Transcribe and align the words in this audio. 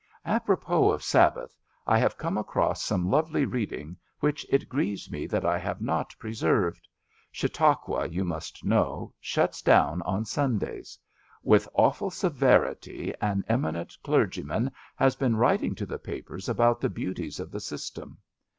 Apropos 0.25 0.89
of 0.91 1.03
Sabbath, 1.03 1.55
I 1.85 1.99
have 1.99 2.17
come 2.17 2.35
across 2.35 2.81
some 2.81 3.07
lovely 3.11 3.45
reading 3.45 3.97
which 4.19 4.47
it 4.49 4.67
grieves 4.67 5.11
me 5.11 5.27
that 5.27 5.45
I 5.45 5.59
have 5.59 5.79
not 5.79 6.15
preserved. 6.17 6.87
Chautauqua, 7.31 8.07
you 8.07 8.23
must 8.25 8.65
know, 8.65 9.13
shuts 9.19 9.61
down 9.61 10.01
on 10.01 10.25
Sundays. 10.25 10.97
With 11.43 11.69
awful 11.75 12.09
severity 12.09 13.13
an 13.21 13.43
eminent 13.47 13.95
clergyman 14.03 14.71
has 14.95 15.15
been 15.15 15.35
writing 15.35 15.75
to 15.75 15.85
the 15.85 15.99
papers 15.99 16.49
about 16.49 16.81
the 16.81 16.89
beauties 16.89 17.39
of 17.39 17.51
the 17.51 17.59
system. 17.59 18.17